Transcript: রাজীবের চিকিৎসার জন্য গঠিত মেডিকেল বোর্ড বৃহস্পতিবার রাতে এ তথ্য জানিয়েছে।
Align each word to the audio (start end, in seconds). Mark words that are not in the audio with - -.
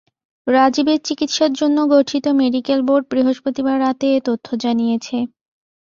রাজীবের 0.47 0.99
চিকিৎসার 1.07 1.51
জন্য 1.53 1.77
গঠিত 1.93 2.25
মেডিকেল 2.41 2.79
বোর্ড 2.87 3.05
বৃহস্পতিবার 3.11 3.75
রাতে 3.79 4.05
এ 4.13 4.19
তথ্য 4.27 4.47
জানিয়েছে। 4.63 5.17